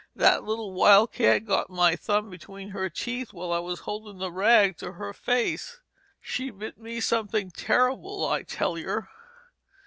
"That 0.15 0.43
little 0.43 0.73
wildcat 0.73 1.45
got 1.45 1.69
my 1.69 1.95
thumb 1.95 2.31
between 2.31 2.69
her 2.71 2.89
teeth 2.89 3.33
while 3.33 3.51
I 3.53 3.59
was 3.59 3.81
holdin' 3.81 4.17
the 4.17 4.31
rag 4.31 4.75
to 4.79 4.93
her 4.93 5.13
face. 5.13 5.79
She 6.19 6.49
bit 6.49 6.79
me 6.79 6.99
somethin' 6.99 7.51
terrible, 7.51 8.27
I 8.27 8.41
tell 8.41 8.79
yer." 8.79 9.09